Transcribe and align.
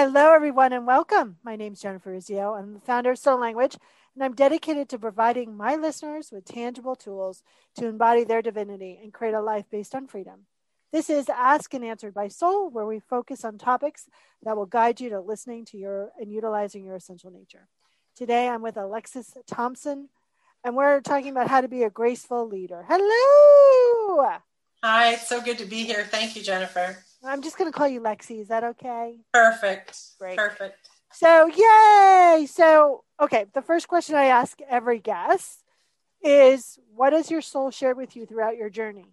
Hello, 0.00 0.32
everyone, 0.32 0.72
and 0.72 0.86
welcome. 0.86 1.38
My 1.42 1.56
name 1.56 1.72
is 1.72 1.80
Jennifer 1.80 2.14
Urezzio. 2.14 2.56
I'm 2.56 2.74
the 2.74 2.78
founder 2.78 3.10
of 3.10 3.18
Soul 3.18 3.40
Language, 3.40 3.76
and 4.14 4.22
I'm 4.22 4.32
dedicated 4.32 4.88
to 4.90 4.96
providing 4.96 5.56
my 5.56 5.74
listeners 5.74 6.30
with 6.30 6.44
tangible 6.44 6.94
tools 6.94 7.42
to 7.74 7.88
embody 7.88 8.22
their 8.22 8.40
divinity 8.40 9.00
and 9.02 9.12
create 9.12 9.34
a 9.34 9.40
life 9.40 9.64
based 9.72 9.96
on 9.96 10.06
freedom. 10.06 10.46
This 10.92 11.10
is 11.10 11.28
Asked 11.28 11.74
and 11.74 11.84
Answered 11.84 12.14
by 12.14 12.28
Soul, 12.28 12.70
where 12.70 12.86
we 12.86 13.00
focus 13.00 13.44
on 13.44 13.58
topics 13.58 14.08
that 14.44 14.56
will 14.56 14.66
guide 14.66 15.00
you 15.00 15.10
to 15.10 15.20
listening 15.20 15.64
to 15.64 15.76
your 15.76 16.12
and 16.16 16.32
utilizing 16.32 16.84
your 16.84 16.94
essential 16.94 17.32
nature. 17.32 17.66
Today, 18.14 18.48
I'm 18.48 18.62
with 18.62 18.76
Alexsys 18.76 19.36
Thompson, 19.48 20.10
and 20.62 20.76
we're 20.76 21.00
talking 21.00 21.30
about 21.30 21.48
how 21.48 21.60
to 21.60 21.66
be 21.66 21.82
a 21.82 21.90
graceful 21.90 22.46
leader. 22.46 22.84
Hello. 22.88 24.36
Hi, 24.80 25.14
it's 25.14 25.28
so 25.28 25.40
good 25.40 25.58
to 25.58 25.66
be 25.66 25.82
here. 25.82 26.04
Thank 26.04 26.36
you, 26.36 26.42
Jennifer. 26.44 26.98
I'm 27.24 27.42
just 27.42 27.58
going 27.58 27.70
to 27.70 27.76
call 27.76 27.88
you 27.88 28.00
Lexi. 28.00 28.40
Is 28.40 28.48
that 28.48 28.64
okay? 28.64 29.16
Perfect. 29.32 29.98
Great. 30.18 30.36
Perfect. 30.36 30.88
So, 31.12 31.46
yay. 31.46 32.46
So, 32.46 33.04
okay, 33.20 33.46
the 33.54 33.62
first 33.62 33.88
question 33.88 34.14
I 34.14 34.26
ask 34.26 34.60
every 34.68 34.98
guest 34.98 35.64
is 36.22 36.78
what 36.94 37.12
has 37.12 37.30
your 37.30 37.40
soul 37.40 37.70
shared 37.70 37.96
with 37.96 38.16
you 38.16 38.26
throughout 38.26 38.56
your 38.56 38.70
journey? 38.70 39.06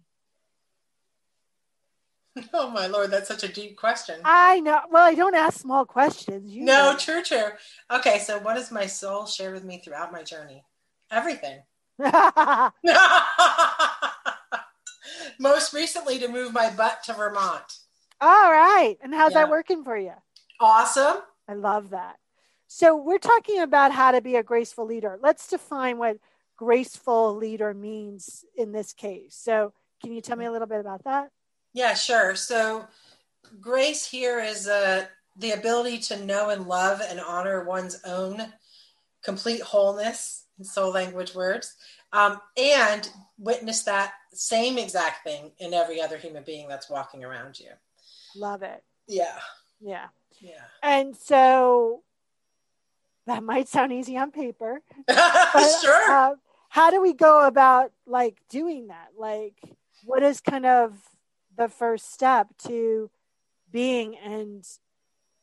Oh 2.52 2.68
my 2.68 2.86
lord, 2.86 3.10
that's 3.10 3.28
such 3.28 3.44
a 3.44 3.48
deep 3.48 3.78
question. 3.78 4.20
I 4.22 4.60
know. 4.60 4.80
Well, 4.90 5.06
I 5.06 5.14
don't 5.14 5.34
ask 5.34 5.58
small 5.58 5.86
questions. 5.86 6.52
You 6.52 6.66
no, 6.66 6.92
know. 6.92 6.98
true, 6.98 7.22
true. 7.22 7.48
Okay, 7.90 8.18
so 8.18 8.38
what 8.40 8.56
has 8.56 8.70
my 8.70 8.84
soul 8.84 9.24
shared 9.24 9.54
with 9.54 9.64
me 9.64 9.80
throughout 9.82 10.12
my 10.12 10.22
journey? 10.22 10.62
Everything. 11.10 11.62
Most 15.40 15.72
recently, 15.72 16.18
to 16.18 16.28
move 16.28 16.52
my 16.52 16.68
butt 16.68 17.02
to 17.04 17.14
Vermont. 17.14 17.78
All 18.20 18.50
right. 18.50 18.96
And 19.02 19.14
how's 19.14 19.32
Yeah. 19.32 19.40
that 19.42 19.50
working 19.50 19.84
for 19.84 19.96
you? 19.96 20.14
Awesome. 20.60 21.18
I 21.48 21.54
love 21.54 21.90
that. 21.90 22.16
So, 22.68 22.96
we're 22.96 23.18
talking 23.18 23.60
about 23.60 23.92
how 23.92 24.10
to 24.10 24.20
be 24.20 24.36
a 24.36 24.42
graceful 24.42 24.86
leader. 24.86 25.18
Let's 25.22 25.46
define 25.46 25.98
what 25.98 26.18
graceful 26.56 27.36
leader 27.36 27.72
means 27.74 28.44
in 28.56 28.72
this 28.72 28.92
case. 28.92 29.36
So, 29.36 29.72
can 30.02 30.12
you 30.12 30.20
tell 30.20 30.36
me 30.36 30.46
a 30.46 30.52
little 30.52 30.66
bit 30.66 30.80
about 30.80 31.04
that? 31.04 31.30
Yeah, 31.72 31.94
sure. 31.94 32.34
So, 32.34 32.88
grace 33.60 34.06
here 34.06 34.40
is 34.40 34.66
uh, 34.66 35.06
the 35.36 35.52
ability 35.52 35.98
to 35.98 36.24
know 36.24 36.50
and 36.50 36.66
love 36.66 37.00
and 37.00 37.20
honor 37.20 37.64
one's 37.64 38.00
own 38.04 38.52
complete 39.22 39.62
wholeness 39.62 40.46
in 40.58 40.64
soul 40.64 40.90
language 40.90 41.34
words, 41.34 41.74
um, 42.12 42.40
and 42.56 43.10
witness 43.38 43.82
that 43.82 44.14
same 44.32 44.78
exact 44.78 45.22
thing 45.24 45.52
in 45.58 45.74
every 45.74 46.00
other 46.00 46.16
human 46.16 46.42
being 46.44 46.66
that's 46.68 46.88
walking 46.90 47.24
around 47.24 47.60
you. 47.60 47.70
Love 48.36 48.62
it. 48.62 48.82
Yeah, 49.08 49.38
Yeah. 49.80 50.06
yeah. 50.40 50.64
And 50.82 51.16
so, 51.16 52.02
that 53.26 53.42
might 53.42 53.68
sound 53.68 53.92
easy 53.92 54.16
on 54.16 54.30
paper. 54.30 54.82
But, 55.06 55.80
sure. 55.80 56.10
uh, 56.10 56.34
how 56.68 56.90
do 56.90 57.00
we 57.00 57.12
go 57.14 57.46
about 57.46 57.92
like 58.06 58.38
doing 58.50 58.88
that? 58.88 59.08
Like, 59.16 59.56
what 60.04 60.22
is 60.22 60.40
kind 60.40 60.66
of 60.66 60.92
the 61.56 61.68
first 61.68 62.12
step 62.12 62.48
to 62.66 63.10
being 63.70 64.16
and 64.16 64.64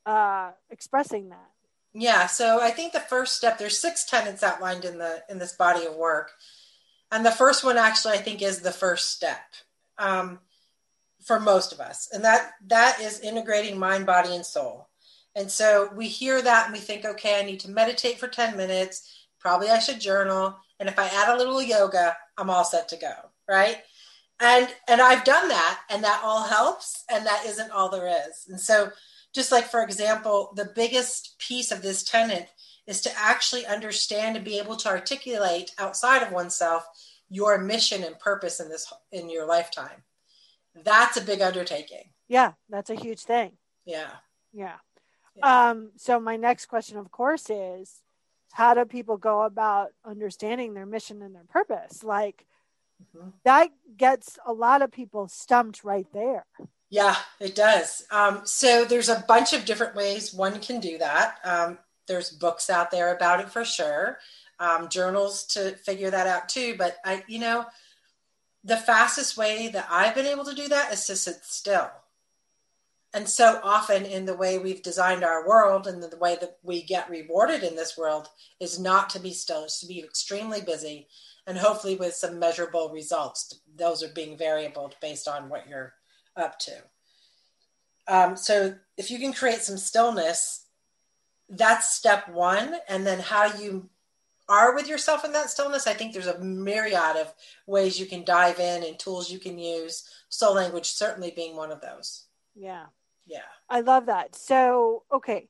uh, 0.05 0.51
expressing 0.69 1.29
that? 1.29 1.49
Yeah, 1.93 2.27
so 2.27 2.59
I 2.61 2.71
think 2.71 2.93
the 2.93 2.99
first 2.99 3.35
step 3.37 3.57
there's 3.57 3.79
six 3.79 4.05
tenets 4.05 4.43
outlined 4.43 4.85
in 4.85 4.97
the 4.97 5.23
in 5.29 5.37
this 5.39 5.53
body 5.53 5.85
of 5.85 5.95
work, 5.95 6.31
and 7.11 7.25
the 7.25 7.31
first 7.31 7.63
one 7.63 7.77
actually 7.77 8.13
I 8.13 8.17
think 8.17 8.41
is 8.41 8.59
the 8.61 8.71
first 8.71 9.09
step 9.11 9.41
um, 9.97 10.39
for 11.25 11.39
most 11.39 11.71
of 11.71 11.79
us, 11.79 12.09
and 12.11 12.23
that 12.23 12.51
that 12.67 12.99
is 12.99 13.19
integrating 13.19 13.77
mind, 13.77 14.05
body, 14.05 14.35
and 14.35 14.45
soul. 14.45 14.89
And 15.35 15.49
so 15.49 15.89
we 15.95 16.07
hear 16.07 16.41
that 16.41 16.65
and 16.65 16.73
we 16.73 16.79
think, 16.79 17.05
okay, 17.05 17.39
I 17.39 17.43
need 17.43 17.59
to 17.61 17.71
meditate 17.71 18.19
for 18.19 18.27
ten 18.27 18.57
minutes. 18.57 19.09
Probably 19.39 19.69
I 19.69 19.79
should 19.79 19.99
journal, 19.99 20.55
and 20.79 20.87
if 20.87 20.97
I 20.99 21.07
add 21.07 21.33
a 21.33 21.37
little 21.37 21.61
yoga, 21.61 22.15
I'm 22.37 22.49
all 22.49 22.63
set 22.63 22.87
to 22.89 22.97
go, 22.97 23.13
right? 23.47 23.77
And 24.39 24.67
and 24.87 25.01
I've 25.01 25.23
done 25.23 25.47
that, 25.49 25.79
and 25.89 26.03
that 26.03 26.21
all 26.23 26.43
helps, 26.43 27.03
and 27.09 27.25
that 27.25 27.45
isn't 27.45 27.71
all 27.71 27.89
there 27.89 28.07
is. 28.07 28.45
And 28.47 28.59
so 28.59 28.91
just 29.33 29.51
like 29.51 29.65
for 29.65 29.83
example 29.83 30.53
the 30.55 30.71
biggest 30.75 31.37
piece 31.39 31.71
of 31.71 31.81
this 31.81 32.03
tenet 32.03 32.49
is 32.87 33.01
to 33.01 33.11
actually 33.17 33.65
understand 33.65 34.35
and 34.35 34.45
be 34.45 34.59
able 34.59 34.75
to 34.77 34.89
articulate 34.89 35.71
outside 35.79 36.21
of 36.21 36.31
oneself 36.31 36.85
your 37.29 37.57
mission 37.57 38.03
and 38.03 38.19
purpose 38.19 38.59
in 38.59 38.69
this 38.69 38.91
in 39.11 39.29
your 39.29 39.45
lifetime 39.45 40.03
that's 40.83 41.17
a 41.17 41.21
big 41.21 41.41
undertaking 41.41 42.09
Yeah, 42.27 42.53
that's 42.69 42.89
a 42.89 42.95
huge 42.95 43.23
thing. 43.23 43.57
yeah 43.85 44.09
Yeah. 44.53 44.77
Yeah. 45.35 45.69
Um, 45.69 45.91
so 45.97 46.19
my 46.19 46.35
next 46.35 46.67
question, 46.67 46.97
of 46.97 47.09
course, 47.11 47.49
is 47.49 48.01
how 48.51 48.75
do 48.75 48.85
people 48.85 49.17
go 49.17 49.41
about 49.41 49.89
understanding 50.05 50.73
their 50.75 50.85
mission 50.85 51.21
and 51.23 51.33
their 51.33 51.45
purpose? 51.49 52.03
Like 52.03 52.45
Mhm. 53.15 53.33
that 53.43 53.69
gets 53.97 54.37
a 54.45 54.53
lot 54.53 54.81
of 54.83 54.91
people 54.91 55.27
stumped 55.27 55.83
right 55.83 56.07
there. 56.13 56.45
yeah 56.89 57.15
it 57.39 57.55
does 57.55 58.05
um, 58.11 58.45
so 58.45 58.85
there's 58.85 59.09
a 59.09 59.25
bunch 59.27 59.51
of 59.53 59.65
different 59.65 59.95
ways 59.95 60.31
one 60.33 60.59
can 60.59 60.79
do 60.79 60.97
that 60.99 61.39
um, 61.43 61.79
there's 62.07 62.29
books 62.29 62.69
out 62.69 62.91
there 62.91 63.15
about 63.15 63.39
it 63.39 63.49
for 63.49 63.65
sure 63.65 64.19
um, 64.59 64.87
journals 64.89 65.45
to 65.45 65.75
figure 65.77 66.11
that 66.11 66.27
out 66.27 66.47
too 66.47 66.75
but 66.77 66.97
i 67.03 67.23
you 67.27 67.39
know 67.39 67.65
the 68.63 68.77
fastest 68.77 69.37
way 69.37 69.67
that 69.67 69.87
i've 69.89 70.15
been 70.15 70.25
able 70.25 70.45
to 70.45 70.55
do 70.55 70.67
that 70.67 70.91
is 70.91 71.05
to 71.05 71.15
sit 71.15 71.43
still. 71.43 71.89
And 73.15 73.29
so 73.29 73.59
often 73.63 74.05
in 74.05 74.25
the 74.25 74.35
way 74.35 74.57
we've 74.57 74.81
designed 74.81 75.23
our 75.23 75.47
world 75.47 75.85
and 75.85 76.01
the 76.01 76.17
way 76.17 76.35
that 76.41 76.57
we 76.63 76.81
get 76.81 77.11
rewarded 77.11 77.61
in 77.61 77.75
this 77.75 77.95
world 77.95 78.29
is 78.59 78.79
not 78.79 79.11
to 79.11 79.19
be 79.19 79.33
still 79.33 79.65
it's 79.65 79.79
to 79.81 79.85
be 79.85 79.99
extremely 79.99 80.61
busy 80.61 81.07
and 81.45 81.55
hopefully 81.57 81.95
with 81.95 82.15
some 82.15 82.39
measurable 82.39 82.89
results. 82.89 83.59
Those 83.75 84.01
are 84.01 84.13
being 84.15 84.35
variable 84.35 84.91
based 84.99 85.27
on 85.27 85.47
what 85.47 85.67
you're 85.67 85.93
up 86.35 86.57
to. 86.59 86.71
Um, 88.07 88.35
so 88.35 88.75
if 88.97 89.11
you 89.11 89.19
can 89.19 89.31
create 89.31 89.61
some 89.61 89.77
stillness 89.77 90.63
that's 91.49 91.93
step 91.93 92.29
one. 92.29 92.75
And 92.87 93.05
then 93.05 93.19
how 93.19 93.45
you 93.45 93.89
are 94.49 94.75
with 94.75 94.87
yourself 94.87 95.23
in 95.23 95.31
that 95.31 95.49
stillness 95.49 95.87
i 95.87 95.93
think 95.93 96.13
there's 96.13 96.27
a 96.27 96.39
myriad 96.39 97.15
of 97.17 97.33
ways 97.65 97.99
you 97.99 98.05
can 98.05 98.23
dive 98.23 98.59
in 98.59 98.83
and 98.83 98.99
tools 98.99 99.31
you 99.31 99.39
can 99.39 99.57
use 99.57 100.03
soul 100.29 100.55
language 100.55 100.87
certainly 100.87 101.31
being 101.35 101.55
one 101.55 101.71
of 101.71 101.81
those 101.81 102.25
Yeah. 102.55 102.85
yeah 103.25 103.39
I 103.69 103.79
love 103.79 104.05
that. 104.07 104.35
So, 104.35 105.03
okay. 105.11 105.47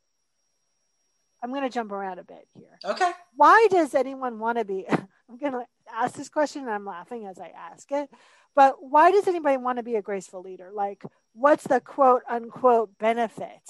I'm 1.41 1.49
going 1.49 1.63
to 1.63 1.69
jump 1.69 1.91
around 1.91 2.19
a 2.19 2.23
bit 2.23 2.47
here. 2.53 2.79
okay 2.85 3.11
Why 3.35 3.67
does 3.69 3.93
anyone 3.95 4.39
want 4.39 4.59
to 4.59 4.63
be? 4.65 4.85
I'm 5.29 5.37
going 5.37 5.53
to 5.53 5.65
ask 5.93 6.15
this 6.15 6.29
question 6.29 6.61
and 6.61 6.71
I'm 6.71 6.85
laughing 6.85 7.25
as 7.25 7.39
I 7.39 7.51
ask 7.71 7.91
it. 7.91 8.09
But 8.55 8.75
why 8.79 9.11
does 9.11 9.27
anybody 9.27 9.57
want 9.57 9.77
to 9.77 9.83
be 9.83 9.95
a 9.95 10.01
graceful 10.01 10.41
leader? 10.41 10.69
Like, 10.73 11.03
what's 11.33 11.65
the 11.65 11.81
quote 11.81 12.21
unquote 12.29 12.97
benefit? 12.99 13.61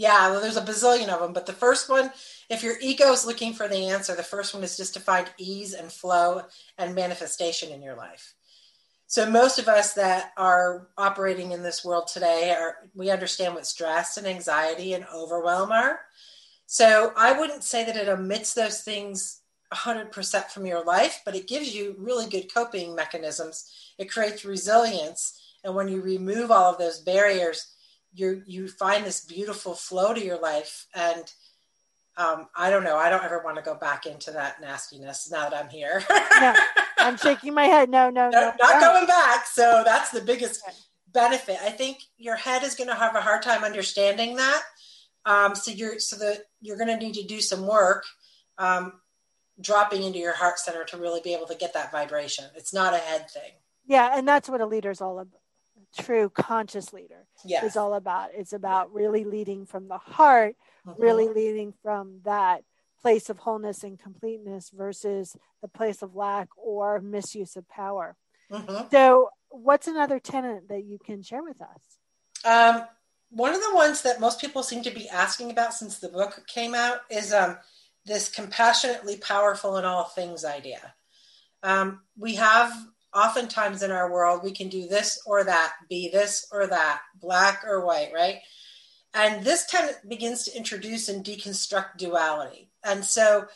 Yeah, 0.00 0.30
well, 0.30 0.40
there's 0.40 0.56
a 0.56 0.62
bazillion 0.62 1.10
of 1.10 1.20
them, 1.20 1.34
but 1.34 1.44
the 1.44 1.52
first 1.52 1.90
one, 1.90 2.10
if 2.48 2.62
your 2.62 2.76
ego 2.80 3.12
is 3.12 3.26
looking 3.26 3.52
for 3.52 3.68
the 3.68 3.90
answer, 3.90 4.16
the 4.16 4.22
first 4.22 4.54
one 4.54 4.64
is 4.64 4.78
just 4.78 4.94
to 4.94 5.00
find 5.00 5.28
ease 5.36 5.74
and 5.74 5.92
flow 5.92 6.40
and 6.78 6.94
manifestation 6.94 7.70
in 7.70 7.82
your 7.82 7.94
life. 7.94 8.32
So 9.08 9.30
most 9.30 9.58
of 9.58 9.68
us 9.68 9.92
that 9.92 10.32
are 10.38 10.88
operating 10.96 11.52
in 11.52 11.62
this 11.62 11.84
world 11.84 12.06
today 12.06 12.56
are 12.58 12.76
we 12.94 13.10
understand 13.10 13.54
what 13.54 13.66
stress 13.66 14.16
and 14.16 14.26
anxiety 14.26 14.94
and 14.94 15.04
overwhelm 15.14 15.70
are. 15.70 16.00
So 16.64 17.12
I 17.14 17.38
wouldn't 17.38 17.62
say 17.62 17.84
that 17.84 17.98
it 17.98 18.08
omits 18.08 18.54
those 18.54 18.80
things 18.80 19.42
100% 19.70 20.46
from 20.48 20.64
your 20.64 20.82
life, 20.82 21.20
but 21.26 21.36
it 21.36 21.46
gives 21.46 21.74
you 21.74 21.94
really 21.98 22.26
good 22.26 22.50
coping 22.54 22.94
mechanisms. 22.94 23.70
It 23.98 24.10
creates 24.10 24.46
resilience, 24.46 25.38
and 25.62 25.74
when 25.74 25.88
you 25.88 26.00
remove 26.00 26.50
all 26.50 26.72
of 26.72 26.78
those 26.78 27.00
barriers, 27.00 27.74
you 28.12 28.42
you 28.46 28.68
find 28.68 29.04
this 29.04 29.24
beautiful 29.24 29.74
flow 29.74 30.12
to 30.14 30.24
your 30.24 30.40
life 30.40 30.86
and 30.94 31.32
um, 32.16 32.48
i 32.56 32.68
don't 32.70 32.84
know 32.84 32.96
i 32.96 33.08
don't 33.08 33.24
ever 33.24 33.40
want 33.44 33.56
to 33.56 33.62
go 33.62 33.74
back 33.74 34.06
into 34.06 34.30
that 34.30 34.60
nastiness 34.60 35.30
now 35.30 35.48
that 35.48 35.64
i'm 35.64 35.70
here 35.70 36.02
No, 36.40 36.54
I'm 36.98 37.16
shaking 37.16 37.54
my 37.54 37.64
head. 37.64 37.88
No, 37.90 38.10
no, 38.10 38.28
no. 38.30 38.40
No, 38.40 38.52
not 38.60 38.80
no. 38.80 38.92
going 38.92 39.06
back 39.06 39.46
so 39.46 39.82
that's 39.84 40.10
the 40.10 40.20
biggest 40.20 40.62
benefit 41.12 41.58
i 41.62 41.70
think 41.70 41.98
your 42.16 42.36
head 42.36 42.62
is 42.62 42.74
going 42.74 42.88
to 42.88 42.94
have 42.94 43.14
a 43.14 43.20
hard 43.20 43.42
time 43.42 43.64
understanding 43.64 44.36
that 44.36 44.62
um, 45.26 45.54
so 45.54 45.70
you're 45.70 45.98
so 45.98 46.16
that 46.16 46.44
you're 46.60 46.78
going 46.78 46.88
to 46.88 46.96
need 46.96 47.14
to 47.14 47.24
do 47.24 47.40
some 47.40 47.66
work 47.66 48.04
um, 48.58 48.94
dropping 49.60 50.02
into 50.02 50.18
your 50.18 50.34
heart 50.34 50.58
center 50.58 50.84
to 50.84 50.96
really 50.96 51.20
be 51.20 51.34
able 51.34 51.46
to 51.46 51.54
get 51.54 51.74
that 51.74 51.92
vibration 51.92 52.44
it's 52.56 52.72
not 52.74 52.94
a 52.94 52.98
head 52.98 53.30
thing 53.30 53.52
Yeah, 53.86 54.10
and 54.14 54.26
that's 54.26 54.48
what 54.48 54.60
a 54.60 54.66
leader's 54.66 55.00
all 55.00 55.18
about. 55.18 55.40
True 55.98 56.28
conscious 56.30 56.92
leader 56.92 57.26
yeah 57.44 57.64
is 57.64 57.76
all 57.76 57.94
about. 57.94 58.30
It's 58.34 58.52
about 58.52 58.92
really 58.92 59.24
leading 59.24 59.66
from 59.66 59.88
the 59.88 59.98
heart, 59.98 60.56
really 60.84 61.28
leading 61.28 61.72
from 61.82 62.20
that 62.24 62.64
place 63.00 63.30
of 63.30 63.38
wholeness 63.38 63.82
and 63.82 63.98
completeness 63.98 64.70
versus 64.70 65.36
the 65.62 65.68
place 65.68 66.02
of 66.02 66.14
lack 66.14 66.48
or 66.56 67.00
misuse 67.00 67.56
of 67.56 67.68
power. 67.68 68.16
Mhm. 68.50 68.90
So, 68.90 69.30
what's 69.48 69.86
another 69.86 70.18
tenet 70.18 70.68
that 70.68 70.84
you 70.84 70.98
can 70.98 71.22
share 71.22 71.42
with 71.42 71.60
us? 71.62 71.98
Um, 72.44 72.86
one 73.30 73.54
of 73.54 73.60
the 73.60 73.74
ones 73.74 74.02
that 74.02 74.20
most 74.20 74.40
people 74.40 74.62
seem 74.62 74.82
to 74.82 74.90
be 74.90 75.08
asking 75.08 75.50
about 75.50 75.74
since 75.74 75.98
the 75.98 76.08
book 76.08 76.44
came 76.46 76.74
out 76.74 77.02
is 77.10 77.32
um, 77.32 77.58
this 78.04 78.28
compassionately 78.28 79.16
powerful 79.18 79.76
in 79.76 79.84
all 79.84 80.04
things 80.04 80.44
idea. 80.44 80.94
Um, 81.62 82.02
we 82.16 82.34
have 82.36 82.72
oftentimes 83.14 83.82
in 83.82 83.90
our 83.90 84.10
world, 84.10 84.42
we 84.42 84.52
can 84.52 84.68
do 84.68 84.86
this 84.86 85.22
or 85.26 85.44
that, 85.44 85.74
be 85.88 86.08
this 86.10 86.46
or 86.52 86.66
that, 86.66 87.00
black 87.20 87.62
or 87.66 87.84
white, 87.84 88.10
right? 88.14 88.36
And 89.14 89.44
this 89.44 89.66
kind 89.66 89.90
of 89.90 90.08
begins 90.08 90.44
to 90.44 90.56
introduce 90.56 91.08
and 91.08 91.24
deconstruct 91.24 91.96
duality. 91.98 92.70
And 92.84 93.04
so, 93.04 93.46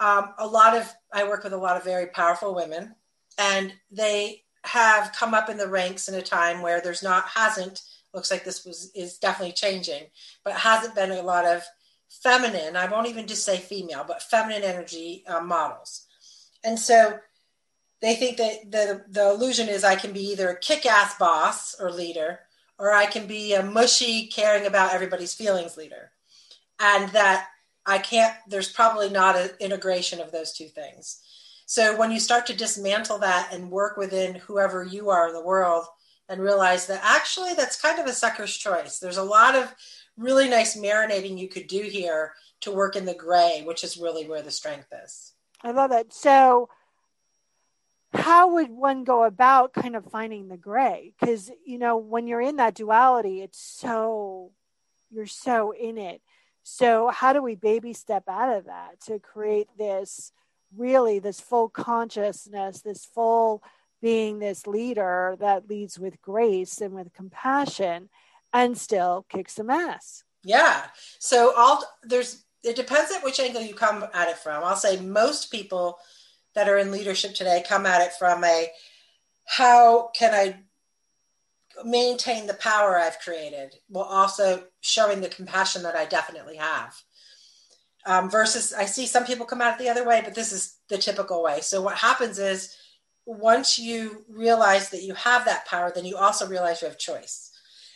um, 0.00 0.34
a 0.38 0.46
lot 0.46 0.76
of, 0.76 0.92
I 1.12 1.24
work 1.24 1.44
with 1.44 1.52
a 1.52 1.58
lot 1.58 1.76
of 1.76 1.84
very 1.84 2.06
powerful 2.06 2.54
women, 2.54 2.94
and 3.38 3.72
they 3.90 4.42
have 4.64 5.12
come 5.12 5.34
up 5.34 5.48
in 5.48 5.56
the 5.56 5.68
ranks 5.68 6.08
in 6.08 6.14
a 6.14 6.22
time 6.22 6.62
where 6.62 6.80
there's 6.80 7.02
not, 7.02 7.26
hasn't, 7.26 7.82
looks 8.12 8.30
like 8.30 8.44
this 8.44 8.64
was, 8.64 8.90
is 8.94 9.18
definitely 9.18 9.52
changing, 9.52 10.04
but 10.44 10.54
hasn't 10.54 10.94
been 10.94 11.12
a 11.12 11.22
lot 11.22 11.44
of 11.44 11.62
feminine, 12.22 12.76
I 12.76 12.86
won't 12.86 13.08
even 13.08 13.26
just 13.26 13.44
say 13.44 13.58
female, 13.58 14.04
but 14.06 14.22
feminine 14.22 14.62
energy 14.62 15.24
uh, 15.26 15.40
models. 15.40 16.06
And 16.62 16.78
so, 16.78 17.18
they 18.00 18.14
think 18.16 18.36
that 18.36 18.70
the, 18.70 19.04
the 19.08 19.30
illusion 19.30 19.68
is 19.68 19.84
I 19.84 19.96
can 19.96 20.12
be 20.12 20.30
either 20.30 20.50
a 20.50 20.58
kick 20.58 20.86
ass 20.86 21.16
boss 21.18 21.74
or 21.80 21.90
leader, 21.90 22.40
or 22.78 22.92
I 22.92 23.06
can 23.06 23.26
be 23.26 23.54
a 23.54 23.62
mushy, 23.62 24.26
caring 24.26 24.66
about 24.66 24.92
everybody's 24.92 25.34
feelings 25.34 25.76
leader. 25.76 26.10
And 26.80 27.10
that 27.10 27.48
I 27.86 27.98
can't, 27.98 28.34
there's 28.48 28.72
probably 28.72 29.08
not 29.08 29.36
an 29.36 29.50
integration 29.60 30.20
of 30.20 30.32
those 30.32 30.52
two 30.52 30.66
things. 30.66 31.20
So 31.66 31.96
when 31.96 32.10
you 32.10 32.20
start 32.20 32.46
to 32.46 32.56
dismantle 32.56 33.18
that 33.18 33.50
and 33.52 33.70
work 33.70 33.96
within 33.96 34.34
whoever 34.34 34.84
you 34.84 35.10
are 35.10 35.28
in 35.28 35.34
the 35.34 35.44
world 35.44 35.86
and 36.28 36.40
realize 36.40 36.86
that 36.86 37.00
actually 37.02 37.54
that's 37.54 37.80
kind 37.80 37.98
of 37.98 38.06
a 38.06 38.12
sucker's 38.12 38.56
choice. 38.56 38.98
There's 38.98 39.18
a 39.18 39.22
lot 39.22 39.54
of 39.54 39.74
really 40.16 40.48
nice 40.48 40.76
marinating 40.76 41.38
you 41.38 41.48
could 41.48 41.66
do 41.66 41.82
here 41.82 42.32
to 42.60 42.70
work 42.70 42.96
in 42.96 43.04
the 43.04 43.14
gray, 43.14 43.62
which 43.64 43.84
is 43.84 43.96
really 43.96 44.28
where 44.28 44.42
the 44.42 44.50
strength 44.50 44.92
is. 45.04 45.32
I 45.62 45.70
love 45.70 45.90
that. 45.90 46.12
So 46.12 46.68
how 48.14 48.54
would 48.54 48.70
one 48.70 49.04
go 49.04 49.24
about 49.24 49.72
kind 49.72 49.96
of 49.96 50.04
finding 50.06 50.48
the 50.48 50.56
gray? 50.56 51.12
Because 51.18 51.50
you 51.64 51.78
know 51.78 51.96
when 51.96 52.26
you're 52.26 52.40
in 52.40 52.56
that 52.56 52.74
duality 52.74 53.42
it's 53.42 53.60
so 53.60 54.52
you're 55.10 55.26
so 55.26 55.72
in 55.72 55.98
it. 55.98 56.20
So 56.62 57.08
how 57.08 57.32
do 57.32 57.42
we 57.42 57.54
baby 57.54 57.92
step 57.92 58.24
out 58.28 58.56
of 58.56 58.66
that 58.66 59.00
to 59.06 59.18
create 59.18 59.68
this 59.78 60.32
really 60.76 61.18
this 61.18 61.40
full 61.40 61.68
consciousness 61.68 62.80
this 62.80 63.04
full 63.04 63.62
being 64.02 64.38
this 64.38 64.66
leader 64.66 65.36
that 65.40 65.68
leads 65.68 65.98
with 65.98 66.20
grace 66.20 66.80
and 66.80 66.94
with 66.94 67.12
compassion 67.14 68.10
and 68.52 68.76
still 68.76 69.26
kicks 69.28 69.54
some 69.54 69.70
ass? 69.70 70.24
Yeah. 70.42 70.84
So 71.18 71.52
all 71.56 71.82
there's 72.02 72.44
it 72.62 72.76
depends 72.76 73.12
at 73.12 73.22
which 73.22 73.40
angle 73.40 73.62
you 73.62 73.74
come 73.74 74.06
at 74.14 74.28
it 74.28 74.38
from. 74.38 74.64
I'll 74.64 74.76
say 74.76 74.98
most 75.00 75.50
people 75.50 75.98
that 76.54 76.68
are 76.68 76.78
in 76.78 76.90
leadership 76.90 77.34
today 77.34 77.64
come 77.66 77.86
at 77.86 78.00
it 78.00 78.12
from 78.12 78.44
a 78.44 78.68
how 79.46 80.10
can 80.14 80.32
I 80.32 80.56
maintain 81.84 82.46
the 82.46 82.54
power 82.54 82.98
I've 82.98 83.18
created 83.18 83.74
while 83.88 84.04
also 84.04 84.64
showing 84.80 85.20
the 85.20 85.28
compassion 85.28 85.82
that 85.82 85.96
I 85.96 86.04
definitely 86.04 86.56
have. 86.56 86.94
Um, 88.06 88.30
versus, 88.30 88.72
I 88.72 88.84
see 88.84 89.06
some 89.06 89.24
people 89.24 89.46
come 89.46 89.62
at 89.62 89.74
it 89.74 89.82
the 89.82 89.90
other 89.90 90.06
way, 90.06 90.20
but 90.22 90.34
this 90.34 90.52
is 90.52 90.76
the 90.88 90.98
typical 90.98 91.42
way. 91.42 91.60
So, 91.62 91.80
what 91.80 91.96
happens 91.96 92.38
is 92.38 92.76
once 93.24 93.78
you 93.78 94.24
realize 94.28 94.90
that 94.90 95.02
you 95.02 95.14
have 95.14 95.46
that 95.46 95.66
power, 95.66 95.90
then 95.92 96.04
you 96.04 96.16
also 96.16 96.46
realize 96.46 96.82
you 96.82 96.88
have 96.88 96.98
choice. 96.98 97.50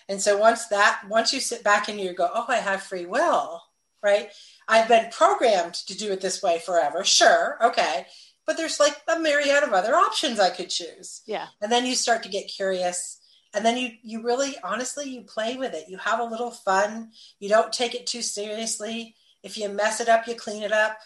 And 0.08 0.20
so, 0.20 0.38
once 0.38 0.66
that, 0.68 1.02
once 1.10 1.34
you 1.34 1.40
sit 1.40 1.62
back 1.62 1.88
and 1.88 2.00
you 2.00 2.14
go, 2.14 2.30
oh, 2.34 2.46
I 2.48 2.56
have 2.56 2.82
free 2.82 3.04
will, 3.04 3.62
right? 4.02 4.30
I've 4.66 4.88
been 4.88 5.10
programmed 5.10 5.74
to 5.74 5.96
do 5.96 6.10
it 6.12 6.22
this 6.22 6.42
way 6.42 6.58
forever. 6.58 7.04
Sure. 7.04 7.58
Okay 7.62 8.06
but 8.48 8.56
there's 8.56 8.80
like 8.80 8.96
a 9.14 9.20
myriad 9.20 9.62
of 9.62 9.74
other 9.74 9.94
options 9.94 10.40
I 10.40 10.48
could 10.48 10.70
choose. 10.70 11.20
Yeah. 11.26 11.48
And 11.60 11.70
then 11.70 11.84
you 11.84 11.94
start 11.94 12.22
to 12.22 12.30
get 12.30 12.48
curious 12.48 13.20
and 13.54 13.62
then 13.62 13.76
you 13.76 13.90
you 14.02 14.22
really 14.22 14.56
honestly 14.64 15.10
you 15.10 15.20
play 15.20 15.56
with 15.56 15.74
it. 15.74 15.84
You 15.86 15.98
have 15.98 16.18
a 16.18 16.24
little 16.24 16.50
fun. 16.50 17.10
You 17.40 17.50
don't 17.50 17.72
take 17.72 17.94
it 17.94 18.06
too 18.06 18.22
seriously. 18.22 19.14
If 19.42 19.58
you 19.58 19.68
mess 19.68 20.00
it 20.00 20.08
up, 20.08 20.26
you 20.26 20.34
clean 20.34 20.62
it 20.62 20.72
up. 20.72 20.98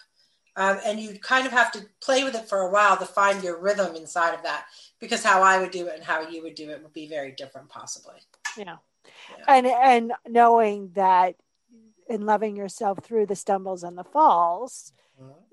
Um, 0.55 0.79
and 0.85 0.99
you 1.01 1.19
kind 1.19 1.45
of 1.45 1.51
have 1.51 1.71
to 1.73 1.85
play 1.99 2.23
with 2.23 2.35
it 2.35 2.47
for 2.47 2.59
a 2.59 2.71
while 2.71 2.95
to 2.95 3.05
find 3.05 3.43
your 3.43 3.59
rhythm 3.59 3.95
inside 3.95 4.35
of 4.35 4.43
that 4.43 4.65
because 4.99 5.23
how 5.23 5.41
I 5.41 5.59
would 5.59 5.71
do 5.71 5.87
it 5.87 5.95
and 5.95 6.03
how 6.03 6.21
you 6.21 6.43
would 6.43 6.55
do 6.55 6.69
it 6.69 6.81
would 6.81 6.93
be 6.93 7.07
very 7.07 7.31
different 7.31 7.67
possibly. 7.67 8.15
Yeah. 8.55 8.77
yeah. 9.37 9.45
And 9.49 9.67
and 9.67 10.13
knowing 10.27 10.91
that 10.93 11.35
and 12.09 12.25
loving 12.25 12.55
yourself 12.55 12.99
through 13.03 13.25
the 13.25 13.35
stumbles 13.35 13.83
and 13.83 13.97
the 13.97 14.05
falls, 14.05 14.93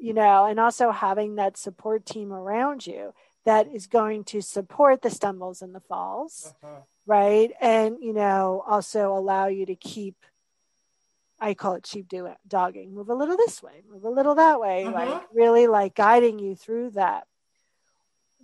you 0.00 0.14
know, 0.14 0.46
and 0.46 0.58
also 0.58 0.90
having 0.90 1.36
that 1.36 1.56
support 1.56 2.06
team 2.06 2.32
around 2.32 2.86
you 2.86 3.12
that 3.44 3.68
is 3.72 3.86
going 3.86 4.24
to 4.24 4.40
support 4.40 5.02
the 5.02 5.10
stumbles 5.10 5.62
and 5.62 5.74
the 5.74 5.80
falls, 5.80 6.54
uh-huh. 6.62 6.80
right? 7.06 7.50
And, 7.60 7.96
you 8.00 8.12
know, 8.12 8.64
also 8.66 9.12
allow 9.12 9.46
you 9.46 9.66
to 9.66 9.74
keep, 9.74 10.16
I 11.38 11.54
call 11.54 11.74
it 11.74 11.86
sheep 11.86 12.08
do- 12.08 12.34
dogging, 12.46 12.94
move 12.94 13.08
a 13.08 13.14
little 13.14 13.36
this 13.36 13.62
way, 13.62 13.82
move 13.90 14.04
a 14.04 14.10
little 14.10 14.34
that 14.36 14.60
way, 14.60 14.84
uh-huh. 14.84 14.92
like 14.94 15.22
really 15.32 15.66
like 15.66 15.94
guiding 15.94 16.38
you 16.38 16.54
through 16.54 16.90
that. 16.90 17.26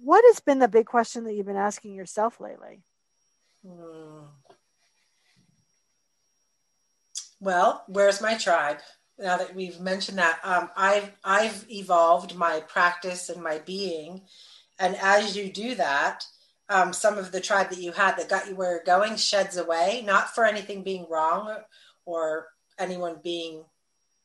What 0.03 0.25
has 0.26 0.41
been 0.41 0.58
the 0.58 0.69
big 0.69 0.87
question 0.87 1.25
that 1.25 1.35
you've 1.35 1.47
been 1.47 1.56
asking 1.56 1.94
yourself 1.94 2.38
lately? 2.41 2.82
Hmm. 3.67 4.25
Well, 7.41 7.85
where's 7.87 8.20
my 8.20 8.35
tribe? 8.35 8.79
Now 9.19 9.37
that 9.39 9.55
we've 9.55 9.81
mentioned 9.81 10.19
that, 10.19 10.39
um, 10.45 10.71
I've 10.77 11.11
I've 11.25 11.65
evolved 11.71 12.35
my 12.35 12.61
practice 12.61 13.29
and 13.29 13.43
my 13.43 13.59
being, 13.59 14.23
and 14.79 14.97
as 14.97 15.37
you 15.37 15.51
do 15.51 15.75
that, 15.77 16.25
um, 16.69 16.93
some 16.93 17.17
of 17.19 17.33
the 17.33 17.41
tribe 17.41 17.71
that 17.71 17.81
you 17.81 17.93
had 17.93 18.17
that 18.17 18.29
got 18.29 18.49
you 18.49 18.57
where 18.57 18.73
you're 18.73 18.85
going 18.85 19.17
sheds 19.17 19.57
away, 19.57 20.03
not 20.05 20.35
for 20.35 20.45
anything 20.45 20.83
being 20.83 21.07
wrong 21.09 21.57
or 22.05 22.49
anyone 22.79 23.17
being, 23.23 23.65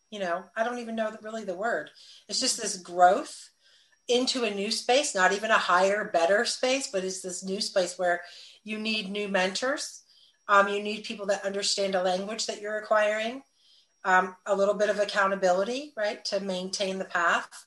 you 0.10 0.20
know, 0.20 0.44
I 0.56 0.64
don't 0.64 0.80
even 0.80 0.96
know 0.96 1.16
really 1.22 1.44
the 1.46 1.56
word. 1.56 1.90
It's 2.28 2.40
just 2.40 2.62
this 2.62 2.78
growth 2.78 3.50
into 4.08 4.44
a 4.44 4.54
new 4.54 4.72
space, 4.72 5.16
not 5.16 5.32
even 5.32 5.52
a 5.52 5.58
higher, 5.58 6.10
better 6.12 6.44
space, 6.46 6.90
but 6.92 7.04
it's 7.04 7.22
this 7.22 7.44
new 7.44 7.62
space 7.62 7.98
where 7.98 8.22
you 8.64 8.78
need 8.78 9.10
new 9.10 9.28
mentors. 9.28 10.04
Um, 10.48 10.68
you 10.68 10.84
need 10.84 11.06
people 11.06 11.28
that 11.28 11.46
understand 11.46 11.96
a 11.96 12.04
language 12.04 12.48
that 12.48 12.60
you're 12.60 12.78
acquiring 12.78 13.44
um, 14.04 14.36
a 14.46 14.56
little 14.56 14.74
bit 14.74 14.90
of 14.90 15.00
accountability, 15.00 15.94
right, 15.96 16.24
to 16.26 16.40
maintain 16.40 16.98
the 16.98 17.06
path. 17.06 17.66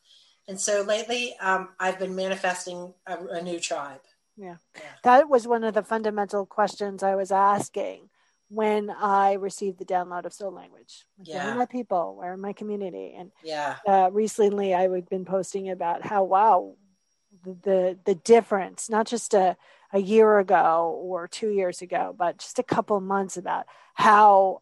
And 0.49 0.61
so 0.61 0.83
lately, 0.83 1.35
um, 1.41 1.71
I've 1.81 1.99
been 1.99 2.14
manifesting 2.14 2.93
a, 3.07 3.19
a 3.26 3.43
new 3.43 3.59
tribe. 3.61 4.00
Yeah. 4.37 4.57
yeah. 4.75 4.83
That 5.05 5.29
was 5.29 5.47
one 5.47 5.64
of 5.64 5.75
the 5.75 5.83
fundamental 5.83 6.45
questions 6.45 7.03
I 7.03 7.14
was 7.14 7.31
asking 7.31 8.11
when 8.49 8.91
I 8.91 9.35
received 9.35 9.79
the 9.79 9.85
download 9.85 10.26
of 10.26 10.33
soul 10.33 10.53
language. 10.53 11.07
yeah. 11.23 11.45
Where 11.45 11.55
are 11.55 11.59
my 11.59 11.67
people? 11.67 12.17
Where 12.17 12.33
are 12.33 12.37
my 12.37 12.53
community? 12.53 13.14
And 13.17 13.33
yeah. 13.43 13.76
Uh, 13.87 14.11
recently 14.12 14.75
I've 14.75 15.09
been 15.09 15.25
posting 15.25 15.71
about 15.71 16.05
how, 16.05 16.25
wow, 16.25 16.75
the, 17.43 17.57
the, 17.62 17.99
the 18.05 18.14
difference, 18.14 18.91
not 18.91 19.07
just 19.07 19.35
a, 19.35 19.57
a 19.93 19.99
year 19.99 20.38
ago 20.38 21.00
or 21.03 21.26
two 21.26 21.50
years 21.50 21.81
ago, 21.81 22.14
but 22.17 22.38
just 22.38 22.59
a 22.59 22.64
couple 22.64 23.00
months 23.00 23.37
about 23.37 23.67
how 23.95 24.61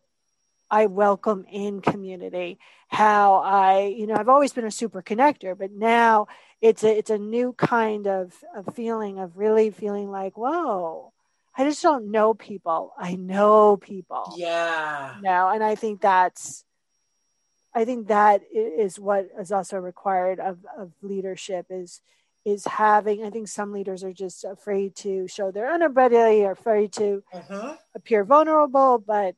I 0.73 0.87
welcome 0.87 1.45
in 1.52 1.83
community, 1.83 2.59
how 2.88 3.35
I, 3.45 3.95
you 3.95 4.07
know, 4.07 4.14
I've 4.14 4.31
always 4.31 4.55
been 4.55 4.64
a 4.64 4.71
super 4.71 5.02
connector, 5.02 5.57
but 5.57 5.71
now 5.71 6.29
it's 6.62 6.83
a, 6.83 6.97
it's 6.97 7.11
a 7.11 7.19
new 7.19 7.52
kind 7.52 8.07
of, 8.07 8.33
of 8.57 8.75
feeling 8.75 9.19
of 9.19 9.37
really 9.37 9.69
feeling 9.69 10.11
like, 10.11 10.38
whoa, 10.38 11.12
I 11.55 11.64
just 11.64 11.83
don't 11.83 12.11
know 12.11 12.33
people. 12.33 12.95
I 12.99 13.17
know 13.17 13.76
people. 13.76 14.33
Yeah. 14.35 15.17
No, 15.21 15.50
and 15.50 15.62
I 15.62 15.75
think 15.75 16.00
that's, 16.00 16.64
I 17.75 17.85
think 17.85 18.09
that 18.09 18.41
is 18.50 18.99
what 18.99 19.29
is 19.38 19.52
also 19.52 19.76
required 19.76 20.41
of, 20.41 20.57
of 20.79 20.93
leadership 21.02 21.67
is, 21.69 22.00
is 22.47 22.64
having, 22.64 23.23
I 23.25 23.29
think 23.29 23.49
some 23.49 23.75
leaders 23.75 24.02
are 24.05 24.14
just 24.14 24.43
afraid 24.43 24.97
to 24.97 25.29
show 25.29 25.50
their 25.50 25.67
underbelly 25.67 26.45
or 26.45 26.52
afraid 26.52 26.93
to 26.95 27.23
uh-huh. 27.31 27.76
appear 27.95 28.25
vulnerable, 28.25 28.97
but 28.99 29.37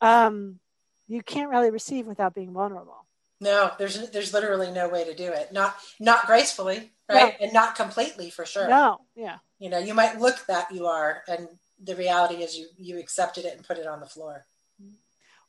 um, 0.00 0.58
you 1.06 1.22
can't 1.22 1.50
really 1.50 1.70
receive 1.70 2.06
without 2.06 2.34
being 2.34 2.52
vulnerable. 2.52 3.06
No, 3.40 3.72
there's 3.78 4.10
there's 4.10 4.32
literally 4.32 4.70
no 4.70 4.88
way 4.88 5.04
to 5.04 5.14
do 5.14 5.30
it. 5.32 5.52
Not 5.52 5.76
not 6.00 6.26
gracefully, 6.26 6.92
right? 7.10 7.34
No. 7.38 7.44
And 7.46 7.52
not 7.52 7.74
completely 7.74 8.30
for 8.30 8.46
sure. 8.46 8.68
No, 8.68 9.00
yeah. 9.14 9.38
You 9.58 9.70
know, 9.70 9.78
you 9.78 9.94
might 9.94 10.20
look 10.20 10.46
that 10.46 10.72
you 10.72 10.86
are, 10.86 11.22
and 11.28 11.48
the 11.82 11.96
reality 11.96 12.36
is 12.42 12.56
you 12.56 12.68
you 12.78 12.98
accepted 12.98 13.44
it 13.44 13.56
and 13.56 13.66
put 13.66 13.78
it 13.78 13.86
on 13.86 14.00
the 14.00 14.06
floor. 14.06 14.46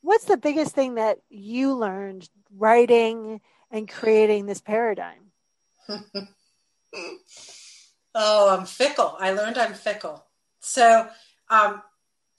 What's 0.02 0.26
the 0.26 0.38
biggest 0.38 0.76
thing 0.76 0.96
that 0.96 1.20
you 1.30 1.74
learned 1.74 2.30
writing 2.56 3.42
and 3.72 3.90
creating 3.90 4.46
this 4.46 4.62
paradigm? 4.62 5.32
oh, 8.14 8.56
I'm 8.56 8.66
fickle. 8.66 9.16
I 9.20 9.32
learned 9.32 9.58
I'm 9.58 9.74
fickle. 9.74 10.24
So 10.60 11.08
um, 11.50 11.82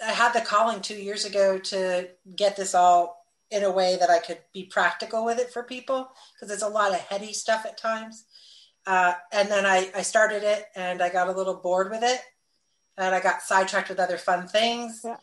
I 0.04 0.12
had 0.12 0.32
the 0.32 0.40
calling 0.40 0.80
two 0.80 0.96
years 0.96 1.24
ago 1.24 1.58
to 1.58 2.08
get 2.34 2.56
this 2.56 2.74
all 2.74 3.24
in 3.50 3.62
a 3.62 3.70
way 3.70 3.96
that 3.98 4.10
I 4.10 4.18
could 4.18 4.38
be 4.52 4.64
practical 4.64 5.24
with 5.24 5.38
it 5.38 5.52
for 5.52 5.62
people 5.62 6.08
because 6.34 6.52
it's 6.52 6.62
a 6.62 6.68
lot 6.68 6.92
of 6.92 7.00
heady 7.00 7.32
stuff 7.32 7.64
at 7.64 7.78
times. 7.78 8.24
Uh, 8.86 9.14
and 9.32 9.48
then 9.48 9.66
I, 9.66 9.90
I 9.94 10.02
started 10.02 10.42
it 10.42 10.66
and 10.74 11.02
I 11.02 11.08
got 11.08 11.28
a 11.28 11.32
little 11.32 11.54
bored 11.54 11.90
with 11.90 12.02
it 12.02 12.20
and 12.96 13.14
I 13.14 13.20
got 13.20 13.42
sidetracked 13.42 13.88
with 13.88 14.00
other 14.00 14.18
fun 14.18 14.48
things. 14.48 15.02
Yeah. 15.04 15.16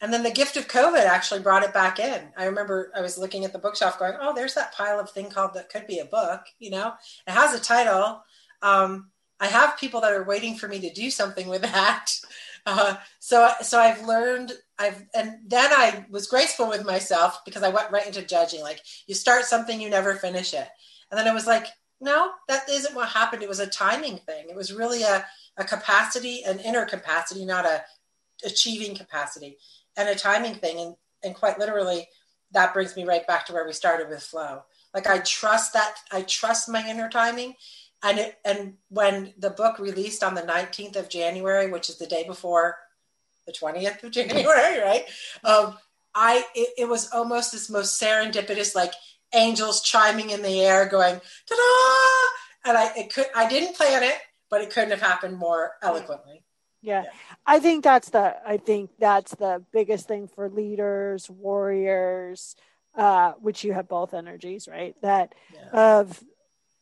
And 0.00 0.12
then 0.12 0.22
the 0.22 0.30
gift 0.30 0.56
of 0.56 0.68
COVID 0.68 1.04
actually 1.04 1.40
brought 1.40 1.62
it 1.62 1.72
back 1.72 1.98
in. 1.98 2.20
I 2.36 2.44
remember 2.44 2.92
I 2.94 3.00
was 3.00 3.16
looking 3.16 3.44
at 3.44 3.52
the 3.52 3.58
bookshelf 3.58 3.98
going, 3.98 4.14
oh, 4.20 4.34
there's 4.34 4.54
that 4.54 4.74
pile 4.74 5.00
of 5.00 5.10
thing 5.10 5.30
called 5.30 5.54
that 5.54 5.70
could 5.70 5.86
be 5.86 6.00
a 6.00 6.04
book, 6.04 6.42
you 6.58 6.70
know, 6.70 6.92
it 7.26 7.32
has 7.32 7.54
a 7.54 7.62
title. 7.62 8.22
Um, 8.62 9.10
I 9.40 9.46
have 9.46 9.78
people 9.78 10.00
that 10.00 10.12
are 10.12 10.24
waiting 10.24 10.56
for 10.56 10.68
me 10.68 10.80
to 10.80 10.92
do 10.92 11.10
something 11.10 11.48
with 11.48 11.62
that. 11.62 12.12
Uh, 12.68 12.96
so, 13.20 13.48
so 13.62 13.78
I've 13.78 14.04
learned, 14.08 14.50
I've, 14.76 15.00
and 15.14 15.38
then 15.46 15.70
I 15.70 16.04
was 16.10 16.26
graceful 16.26 16.68
with 16.68 16.84
myself 16.84 17.44
because 17.44 17.62
I 17.62 17.68
went 17.68 17.92
right 17.92 18.04
into 18.04 18.22
judging. 18.22 18.60
Like 18.60 18.80
you 19.06 19.14
start 19.14 19.44
something, 19.44 19.80
you 19.80 19.88
never 19.88 20.16
finish 20.16 20.52
it. 20.52 20.66
And 21.08 21.16
then 21.16 21.28
I 21.28 21.32
was 21.32 21.46
like, 21.46 21.68
no, 22.00 22.32
that 22.48 22.68
isn't 22.68 22.96
what 22.96 23.08
happened. 23.08 23.44
It 23.44 23.48
was 23.48 23.60
a 23.60 23.68
timing 23.68 24.16
thing. 24.16 24.46
It 24.50 24.56
was 24.56 24.72
really 24.72 25.04
a, 25.04 25.24
a 25.56 25.62
capacity, 25.62 26.42
an 26.44 26.58
inner 26.58 26.84
capacity, 26.84 27.44
not 27.44 27.66
a 27.66 27.84
achieving 28.44 28.96
capacity 28.96 29.58
and 29.96 30.08
a 30.08 30.14
timing 30.14 30.54
thing. 30.54 30.80
And, 30.80 30.96
and 31.22 31.34
quite 31.34 31.58
literally, 31.58 32.08
that 32.52 32.74
brings 32.74 32.96
me 32.96 33.04
right 33.04 33.26
back 33.26 33.46
to 33.46 33.52
where 33.52 33.66
we 33.66 33.72
started 33.72 34.08
with 34.08 34.22
flow. 34.22 34.62
Like 34.94 35.06
I 35.06 35.18
trust 35.18 35.72
that, 35.74 35.96
I 36.12 36.22
trust 36.22 36.68
my 36.68 36.86
inner 36.88 37.08
timing. 37.08 37.54
And 38.02 38.18
it, 38.18 38.38
and 38.44 38.74
when 38.88 39.32
the 39.38 39.50
book 39.50 39.78
released 39.78 40.22
on 40.22 40.34
the 40.34 40.42
19th 40.42 40.96
of 40.96 41.08
January, 41.08 41.70
which 41.70 41.88
is 41.88 41.98
the 41.98 42.06
day 42.06 42.24
before 42.26 42.76
the 43.46 43.52
20th 43.52 44.02
of 44.02 44.10
January, 44.12 44.80
right? 44.80 45.04
Um, 45.44 45.76
I, 46.14 46.44
it, 46.54 46.68
it 46.78 46.88
was 46.88 47.10
almost 47.12 47.52
this 47.52 47.68
most 47.68 48.00
serendipitous, 48.00 48.74
like 48.74 48.92
angels 49.34 49.82
chiming 49.82 50.30
in 50.30 50.42
the 50.42 50.60
air 50.60 50.86
going, 50.88 51.20
ta-da! 51.48 52.70
And 52.70 52.78
I, 52.78 52.92
it 52.96 53.12
could, 53.12 53.26
I 53.34 53.48
didn't 53.48 53.76
plan 53.76 54.02
it, 54.02 54.16
but 54.50 54.60
it 54.60 54.70
couldn't 54.70 54.90
have 54.90 55.02
happened 55.02 55.36
more 55.36 55.72
eloquently. 55.82 56.42
Yeah. 56.82 57.02
yeah. 57.04 57.10
I 57.46 57.58
think 57.58 57.84
that's 57.84 58.10
the 58.10 58.36
I 58.46 58.58
think 58.58 58.90
that's 58.98 59.34
the 59.34 59.62
biggest 59.72 60.06
thing 60.06 60.28
for 60.28 60.48
leaders, 60.48 61.28
warriors, 61.28 62.54
uh, 62.96 63.32
which 63.40 63.64
you 63.64 63.72
have 63.72 63.88
both 63.88 64.14
energies, 64.14 64.68
right? 64.68 64.94
That 65.02 65.34
yeah. 65.52 65.98
of 65.98 66.22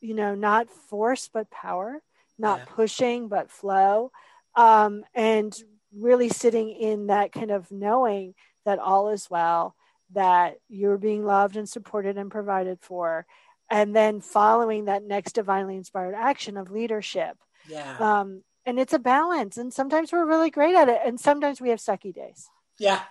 you 0.05 0.13
know, 0.13 0.35
not 0.35 0.69
force 0.69 1.29
but 1.31 1.49
power, 1.49 2.01
not 2.37 2.59
yeah. 2.59 2.65
pushing 2.75 3.27
but 3.27 3.51
flow. 3.51 4.11
Um, 4.55 5.03
and 5.13 5.53
really 5.93 6.29
sitting 6.29 6.69
in 6.69 7.07
that 7.07 7.31
kind 7.31 7.51
of 7.51 7.71
knowing 7.71 8.35
that 8.65 8.79
all 8.79 9.09
is 9.09 9.29
well, 9.29 9.75
that 10.13 10.57
you're 10.69 10.97
being 10.97 11.25
loved 11.25 11.57
and 11.57 11.67
supported 11.67 12.17
and 12.17 12.31
provided 12.31 12.79
for, 12.81 13.25
and 13.69 13.95
then 13.95 14.21
following 14.21 14.85
that 14.85 15.03
next 15.03 15.33
divinely 15.33 15.75
inspired 15.75 16.15
action 16.15 16.57
of 16.57 16.71
leadership. 16.71 17.37
Yeah. 17.67 17.97
Um, 17.97 18.43
and 18.65 18.79
it's 18.79 18.93
a 18.93 18.99
balance 18.99 19.57
and 19.57 19.73
sometimes 19.73 20.11
we're 20.11 20.25
really 20.25 20.49
great 20.49 20.75
at 20.75 20.89
it 20.89 20.99
and 21.05 21.19
sometimes 21.19 21.61
we 21.61 21.69
have 21.69 21.79
sucky 21.79 22.13
days 22.13 22.49
yeah 22.79 23.01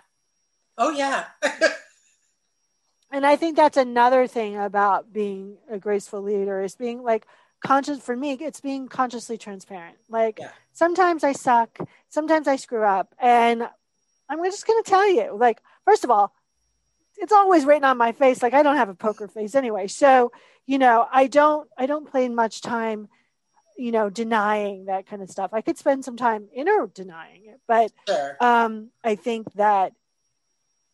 oh 0.77 0.91
yeah 0.91 1.25
and 3.15 3.25
i 3.25 3.37
think 3.37 3.57
that's 3.57 3.77
another 3.77 4.27
thing 4.27 4.57
about 4.57 5.13
being 5.13 5.57
a 5.71 5.79
graceful 5.79 6.21
leader 6.21 6.63
is 6.63 6.75
being 6.75 7.03
like 7.03 7.27
conscious 7.61 8.01
for 8.01 8.17
me 8.17 8.33
it's 8.33 8.61
being 8.61 8.89
consciously 8.89 9.39
transparent 9.39 9.97
like 10.11 10.39
yeah. 10.39 10.51
sometimes 10.73 11.25
i 11.25 11.33
suck 11.33 11.79
sometimes 12.09 12.47
i 12.49 12.57
screw 12.57 12.83
up 12.83 13.15
and 13.19 13.67
i'm 14.29 14.45
just 14.45 14.67
going 14.67 14.83
to 14.83 14.91
tell 14.91 15.09
you 15.09 15.35
like 15.35 15.63
first 15.85 16.05
of 16.05 16.11
all 16.11 16.35
it's 17.17 17.33
always 17.33 17.65
written 17.65 17.85
on 17.85 17.97
my 17.97 18.13
face 18.13 18.43
like 18.43 18.53
i 18.53 18.63
don't 18.63 18.77
have 18.77 18.89
a 18.89 18.95
poker 18.95 19.29
face 19.29 19.55
anyway 19.55 19.87
so 19.87 20.33
you 20.67 20.79
know 20.79 21.07
i 21.13 21.27
don't 21.27 21.69
i 21.79 21.87
don't 21.87 22.11
play 22.11 22.29
much 22.29 22.61
time 22.61 23.09
you 23.79 23.93
know 23.93 24.11
denying 24.11 24.87
that 24.87 25.07
kind 25.07 25.23
of 25.23 25.31
stuff 25.31 25.51
i 25.55 25.61
could 25.61 25.79
spend 25.79 26.05
some 26.05 26.17
time 26.17 26.49
inner 26.53 26.87
denying 26.93 27.47
it 27.47 27.61
but 27.67 27.93
sure. 28.09 28.37
um, 28.41 28.91
i 29.05 29.15
think 29.15 29.51
that 29.55 29.93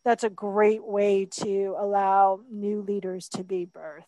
that's 0.03 0.23
a 0.23 0.29
great 0.29 0.83
way 0.83 1.25
to 1.25 1.75
allow 1.77 2.41
new 2.51 2.81
leaders 2.81 3.29
to 3.29 3.43
be 3.43 3.65
birthed. 3.65 4.03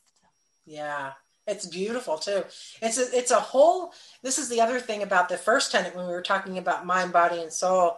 Yeah 0.66 1.14
it's 1.48 1.66
beautiful 1.66 2.18
too. 2.18 2.44
It's 2.82 2.98
a, 2.98 3.18
it's 3.18 3.32
a 3.32 3.40
whole 3.40 3.94
this 4.22 4.38
is 4.38 4.50
the 4.50 4.62
other 4.62 4.80
thing 4.80 5.04
about 5.04 5.30
the 5.30 5.38
first 5.38 5.72
tenet 5.72 5.96
when 5.96 6.06
we 6.06 6.14
were 6.14 6.22
talking 6.22 6.58
about 6.58 6.86
mind 6.86 7.12
body 7.12 7.42
and 7.42 7.52
soul. 7.52 7.98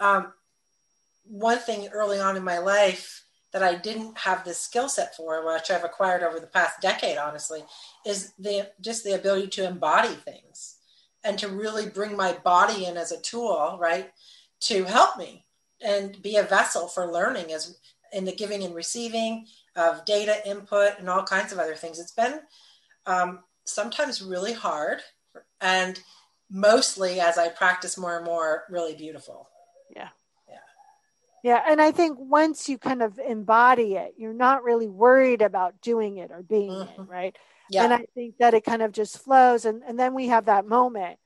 Um, 0.00 0.32
one 1.24 1.58
thing 1.58 1.88
early 1.88 2.20
on 2.20 2.36
in 2.36 2.44
my 2.44 2.58
life 2.58 3.24
that 3.52 3.62
I 3.62 3.76
didn't 3.76 4.18
have 4.18 4.44
the 4.44 4.54
skill 4.54 4.88
set 4.88 5.16
for, 5.16 5.44
which 5.46 5.70
I've 5.70 5.84
acquired 5.84 6.22
over 6.22 6.40
the 6.40 6.46
past 6.46 6.80
decade, 6.80 7.18
honestly, 7.18 7.64
is 8.04 8.32
the 8.38 8.70
just 8.80 9.04
the 9.04 9.14
ability 9.14 9.48
to 9.48 9.66
embody 9.66 10.14
things 10.14 10.76
and 11.24 11.38
to 11.38 11.48
really 11.48 11.88
bring 11.88 12.16
my 12.16 12.32
body 12.44 12.84
in 12.84 12.96
as 12.96 13.10
a 13.10 13.20
tool, 13.20 13.78
right, 13.80 14.10
to 14.60 14.84
help 14.84 15.16
me 15.16 15.43
and 15.84 16.20
be 16.22 16.36
a 16.36 16.42
vessel 16.42 16.88
for 16.88 17.12
learning 17.12 17.52
as 17.52 17.78
in 18.12 18.24
the 18.24 18.32
giving 18.32 18.62
and 18.62 18.74
receiving 18.74 19.46
of 19.76 20.04
data 20.04 20.36
input 20.48 20.98
and 20.98 21.08
all 21.10 21.24
kinds 21.24 21.52
of 21.52 21.58
other 21.58 21.74
things. 21.74 21.98
It's 21.98 22.12
been 22.12 22.40
um, 23.06 23.40
sometimes 23.64 24.22
really 24.22 24.52
hard 24.52 25.00
and 25.60 26.00
mostly 26.50 27.20
as 27.20 27.38
I 27.38 27.48
practice 27.48 27.98
more 27.98 28.16
and 28.16 28.24
more, 28.24 28.64
really 28.70 28.94
beautiful. 28.94 29.48
Yeah. 29.94 30.08
Yeah, 30.48 30.58
Yeah. 31.42 31.62
and 31.68 31.80
I 31.82 31.90
think 31.90 32.18
once 32.18 32.68
you 32.68 32.78
kind 32.78 33.02
of 33.02 33.18
embody 33.18 33.94
it, 33.94 34.14
you're 34.16 34.32
not 34.32 34.62
really 34.62 34.88
worried 34.88 35.42
about 35.42 35.80
doing 35.82 36.18
it 36.18 36.30
or 36.30 36.42
being 36.42 36.70
mm-hmm. 36.70 37.02
it, 37.02 37.08
right? 37.08 37.36
Yeah. 37.70 37.84
And 37.84 37.92
I 37.92 38.06
think 38.14 38.36
that 38.38 38.54
it 38.54 38.64
kind 38.64 38.82
of 38.82 38.92
just 38.92 39.18
flows 39.18 39.64
and 39.64 39.82
and 39.82 39.98
then 39.98 40.14
we 40.14 40.28
have 40.28 40.46
that 40.46 40.66
moment 40.66 41.18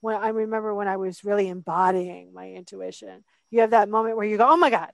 when 0.00 0.16
I 0.16 0.28
remember 0.28 0.74
when 0.74 0.86
I 0.86 0.96
was 0.96 1.24
really 1.24 1.48
embodying 1.48 2.32
my 2.32 2.50
intuition. 2.52 3.24
You 3.50 3.60
have 3.60 3.70
that 3.70 3.88
moment 3.88 4.16
where 4.16 4.26
you 4.26 4.36
go, 4.36 4.46
"Oh 4.48 4.56
my 4.56 4.70
god, 4.70 4.92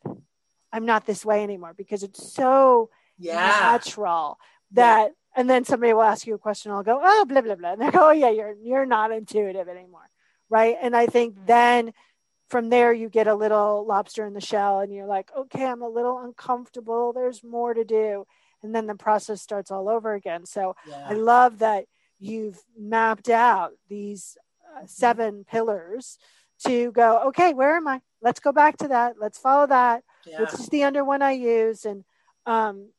I'm 0.72 0.86
not 0.86 1.06
this 1.06 1.24
way 1.24 1.42
anymore" 1.42 1.74
because 1.76 2.02
it's 2.02 2.32
so 2.32 2.90
yeah. 3.18 3.70
natural 3.72 4.38
that 4.72 5.06
yeah. 5.06 5.40
and 5.40 5.50
then 5.50 5.64
somebody 5.64 5.92
will 5.92 6.02
ask 6.02 6.26
you 6.26 6.34
a 6.34 6.38
question, 6.38 6.72
I'll 6.72 6.82
go, 6.82 7.00
"Oh, 7.02 7.24
blah 7.24 7.40
blah 7.40 7.56
blah." 7.56 7.72
And 7.72 7.82
they 7.82 7.90
go, 7.90 8.08
"Oh 8.08 8.12
yeah, 8.12 8.30
you're 8.30 8.54
you're 8.62 8.86
not 8.86 9.12
intuitive 9.12 9.68
anymore." 9.68 10.08
Right? 10.50 10.76
And 10.80 10.94
I 10.94 11.06
think 11.06 11.46
then 11.46 11.92
from 12.48 12.68
there 12.68 12.92
you 12.92 13.08
get 13.08 13.26
a 13.26 13.34
little 13.34 13.84
lobster 13.86 14.26
in 14.26 14.34
the 14.34 14.40
shell 14.40 14.80
and 14.80 14.92
you're 14.92 15.06
like 15.06 15.30
okay 15.36 15.64
i'm 15.64 15.82
a 15.82 15.88
little 15.88 16.18
uncomfortable 16.18 17.12
there's 17.12 17.42
more 17.42 17.74
to 17.74 17.84
do 17.84 18.26
and 18.62 18.74
then 18.74 18.86
the 18.86 18.94
process 18.94 19.42
starts 19.42 19.70
all 19.70 19.88
over 19.88 20.14
again 20.14 20.46
so 20.46 20.76
yeah. 20.88 21.06
i 21.08 21.14
love 21.14 21.58
that 21.58 21.86
you've 22.20 22.62
mapped 22.78 23.28
out 23.28 23.72
these 23.88 24.36
uh, 24.76 24.86
seven 24.86 25.44
pillars 25.44 26.18
to 26.66 26.92
go 26.92 27.28
okay 27.28 27.52
where 27.52 27.76
am 27.76 27.88
i 27.88 28.00
let's 28.22 28.40
go 28.40 28.52
back 28.52 28.76
to 28.76 28.88
that 28.88 29.14
let's 29.20 29.38
follow 29.38 29.66
that 29.66 30.02
yeah. 30.26 30.40
which 30.40 30.52
is 30.54 30.68
the 30.68 30.84
under 30.84 31.04
one 31.04 31.22
i 31.22 31.32
use 31.32 31.84
and 31.84 32.04
um, 32.46 32.90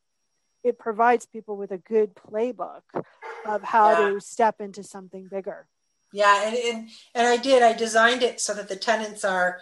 it 0.64 0.80
provides 0.80 1.28
people 1.28 1.56
with 1.56 1.72
a 1.72 1.78
good 1.78 2.16
playbook 2.16 2.82
of 3.46 3.62
how 3.62 3.92
yeah. 3.92 4.10
to 4.10 4.20
step 4.20 4.60
into 4.60 4.82
something 4.82 5.28
bigger 5.28 5.68
yeah, 6.16 6.48
and, 6.48 6.56
and 6.56 6.90
and 7.14 7.28
I 7.28 7.36
did. 7.36 7.62
I 7.62 7.74
designed 7.74 8.24
it 8.24 8.40
so 8.40 8.54
that 8.54 8.70
the 8.70 8.78
tenets 8.78 9.26
are 9.26 9.60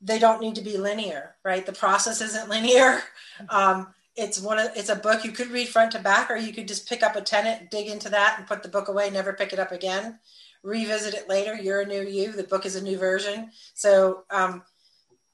they 0.00 0.18
don't 0.18 0.40
need 0.40 0.56
to 0.56 0.60
be 0.60 0.78
linear, 0.78 1.36
right? 1.44 1.64
The 1.64 1.72
process 1.72 2.20
isn't 2.20 2.48
linear. 2.50 3.02
Um, 3.50 3.88
it's 4.16 4.40
one 4.40 4.58
of 4.58 4.70
it's 4.74 4.88
a 4.88 4.96
book 4.96 5.24
you 5.24 5.32
could 5.32 5.50
read 5.50 5.68
front 5.68 5.92
to 5.92 5.98
back, 5.98 6.30
or 6.30 6.36
you 6.36 6.52
could 6.52 6.68
just 6.68 6.88
pick 6.88 7.02
up 7.02 7.16
a 7.16 7.20
tenet 7.20 7.70
dig 7.70 7.86
into 7.86 8.10
that, 8.10 8.36
and 8.38 8.46
put 8.46 8.62
the 8.62 8.68
book 8.68 8.88
away, 8.88 9.10
never 9.10 9.32
pick 9.32 9.52
it 9.52 9.58
up 9.58 9.72
again. 9.72 10.18
Revisit 10.62 11.14
it 11.14 11.28
later. 11.28 11.54
You're 11.54 11.82
a 11.82 11.86
new 11.86 12.02
you. 12.02 12.32
The 12.32 12.42
book 12.42 12.66
is 12.66 12.76
a 12.76 12.82
new 12.82 12.98
version. 12.98 13.50
So 13.74 14.24
um, 14.30 14.62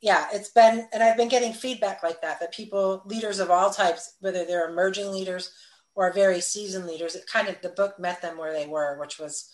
yeah, 0.03 0.27
it's 0.33 0.51
been, 0.51 0.89
and 0.93 1.03
I've 1.03 1.17
been 1.17 1.29
getting 1.29 1.53
feedback 1.53 2.03
like 2.03 2.21
that. 2.23 2.41
That 2.41 2.53
people, 2.53 3.03
leaders 3.07 3.39
of 3.39 3.51
all 3.51 3.71
types, 3.71 4.17
whether 4.21 4.45
they're 4.45 4.69
emerging 4.69 5.13
leaders 5.13 5.53
or 5.95 6.13
very 6.13 6.41
seasoned 6.41 6.87
leaders, 6.87 7.15
it 7.15 7.27
kind 7.27 7.49
of 7.49 7.61
the 7.63 7.69
book 7.69 7.99
met 8.01 8.21
them 8.21 8.37
where 8.37 8.53
they 8.53 8.67
were, 8.67 8.99
which 8.99 9.19
was 9.19 9.49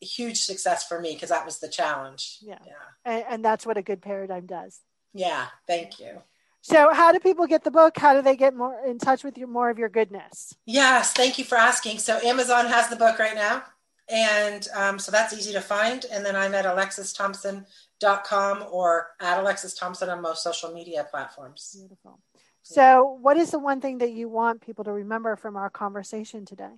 huge 0.00 0.38
success 0.38 0.86
for 0.86 1.00
me 1.00 1.14
because 1.14 1.28
that 1.30 1.46
was 1.46 1.60
the 1.60 1.68
challenge. 1.68 2.38
Yeah. 2.40 2.58
Yeah. 2.66 2.72
And, 3.04 3.24
and, 3.28 3.44
that's 3.44 3.64
what 3.64 3.76
a 3.76 3.82
good 3.82 4.02
paradigm 4.02 4.46
does. 4.46 4.80
Yeah. 5.14 5.46
Thank 5.66 6.00
you. 6.00 6.22
So, 6.60 6.92
how 6.92 7.12
do 7.12 7.20
people 7.20 7.46
get 7.46 7.64
the 7.64 7.70
book? 7.70 7.96
How 7.96 8.14
do 8.14 8.22
they 8.22 8.36
get 8.36 8.54
more 8.54 8.84
in 8.84 8.98
touch 8.98 9.24
with 9.24 9.38
your 9.38 9.48
more 9.48 9.70
of 9.70 9.78
your 9.78 9.88
goodness? 9.88 10.54
Yes, 10.66 11.12
thank 11.12 11.38
you 11.38 11.44
for 11.44 11.56
asking. 11.56 11.98
So, 11.98 12.18
Amazon 12.18 12.66
has 12.66 12.88
the 12.88 12.96
book 12.96 13.18
right 13.18 13.34
now, 13.34 13.62
and 14.08 14.66
um, 14.74 14.98
so 14.98 15.12
that's 15.12 15.32
easy 15.32 15.52
to 15.52 15.60
find. 15.60 16.04
And 16.10 16.26
then 16.26 16.36
I'm 16.36 16.54
at 16.54 16.64
alexsysthompson.com 16.64 18.66
or 18.70 19.08
at 19.20 19.44
Alexsys 19.44 19.78
Thompson 19.78 20.08
on 20.08 20.20
most 20.20 20.42
social 20.42 20.72
media 20.72 21.06
platforms. 21.10 21.76
Beautiful. 21.78 22.20
So, 22.62 23.18
what 23.22 23.36
is 23.36 23.50
the 23.50 23.58
one 23.58 23.80
thing 23.80 23.98
that 23.98 24.12
you 24.12 24.28
want 24.28 24.60
people 24.60 24.84
to 24.84 24.92
remember 24.92 25.36
from 25.36 25.56
our 25.56 25.70
conversation 25.70 26.44
today? 26.44 26.72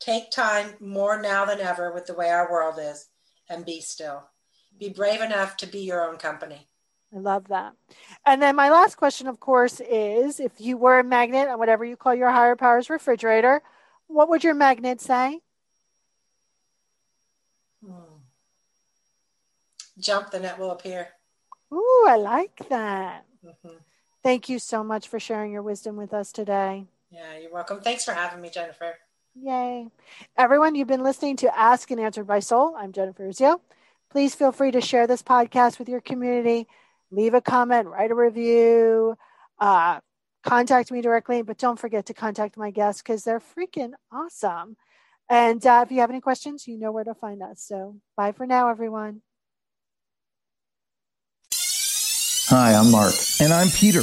Take 0.00 0.30
time 0.30 0.74
more 0.80 1.20
now 1.20 1.44
than 1.44 1.60
ever 1.60 1.92
with 1.92 2.06
the 2.06 2.14
way 2.14 2.30
our 2.30 2.50
world 2.50 2.78
is 2.80 3.08
and 3.50 3.66
be 3.66 3.80
still. 3.80 4.24
Be 4.78 4.88
brave 4.88 5.20
enough 5.20 5.56
to 5.58 5.66
be 5.66 5.80
your 5.80 6.08
own 6.08 6.16
company. 6.16 6.68
I 7.14 7.18
love 7.18 7.48
that. 7.48 7.74
And 8.24 8.40
then 8.40 8.56
my 8.56 8.70
last 8.70 8.96
question, 8.96 9.26
of 9.26 9.38
course, 9.38 9.80
is 9.80 10.40
if 10.40 10.52
you 10.58 10.76
were 10.76 10.98
a 10.98 11.04
magnet 11.04 11.48
on 11.48 11.58
whatever 11.58 11.84
you 11.84 11.96
call 11.96 12.14
your 12.14 12.30
higher 12.30 12.56
powers 12.56 12.88
refrigerator, 12.88 13.62
what 14.06 14.28
would 14.30 14.42
your 14.42 14.54
magnet 14.54 15.00
say? 15.00 15.40
Hmm. 17.84 18.20
Jump, 19.98 20.30
the 20.30 20.40
net 20.40 20.58
will 20.58 20.70
appear. 20.70 21.08
Ooh, 21.72 22.06
I 22.08 22.16
like 22.16 22.68
that. 22.70 23.24
Mm-hmm. 23.44 23.76
Thank 24.22 24.48
you 24.48 24.58
so 24.58 24.82
much 24.84 25.08
for 25.08 25.18
sharing 25.18 25.52
your 25.52 25.62
wisdom 25.62 25.96
with 25.96 26.14
us 26.14 26.32
today. 26.32 26.86
Yeah, 27.10 27.38
you're 27.38 27.52
welcome. 27.52 27.80
Thanks 27.80 28.04
for 28.04 28.12
having 28.12 28.40
me, 28.40 28.50
Jennifer. 28.50 28.94
Yay. 29.34 29.88
Everyone, 30.36 30.74
you've 30.74 30.88
been 30.88 31.02
listening 31.02 31.36
to 31.38 31.58
Asked 31.58 31.90
and 31.90 32.00
Answered 32.00 32.26
by 32.26 32.40
Soul. 32.40 32.74
I'm 32.76 32.92
Jennifer 32.92 33.24
Urezzio. 33.28 33.60
Please 34.10 34.34
feel 34.34 34.52
free 34.52 34.70
to 34.70 34.80
share 34.80 35.06
this 35.06 35.22
podcast 35.22 35.78
with 35.78 35.88
your 35.88 36.00
community. 36.00 36.68
Leave 37.12 37.34
a 37.34 37.42
comment, 37.42 37.88
write 37.88 38.10
a 38.10 38.14
review, 38.14 39.14
uh, 39.60 40.00
contact 40.42 40.90
me 40.90 41.02
directly, 41.02 41.42
but 41.42 41.58
don't 41.58 41.78
forget 41.78 42.06
to 42.06 42.14
contact 42.14 42.56
my 42.56 42.70
guests 42.70 43.02
because 43.02 43.22
they're 43.22 43.38
freaking 43.38 43.92
awesome. 44.10 44.76
And 45.28 45.64
uh, 45.66 45.84
if 45.84 45.92
you 45.92 46.00
have 46.00 46.10
any 46.10 46.22
questions, 46.22 46.66
you 46.66 46.78
know 46.78 46.90
where 46.90 47.04
to 47.04 47.14
find 47.14 47.42
us. 47.42 47.62
So 47.62 47.96
bye 48.16 48.32
for 48.32 48.46
now, 48.46 48.70
everyone. 48.70 49.20
Hi, 51.54 52.74
I'm 52.74 52.90
Mark. 52.90 53.14
And 53.40 53.52
I'm 53.52 53.68
Peter. 53.70 54.02